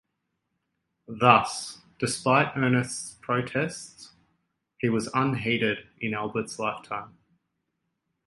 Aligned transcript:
Thus 1.07 1.83
despite 1.99 2.57
Ernest's 2.57 3.19
protests, 3.21 4.15
he 4.79 4.89
went 4.89 5.09
unheeded 5.13 5.85
in 5.99 6.15
Albert's 6.15 6.57
lifetime. 6.57 7.19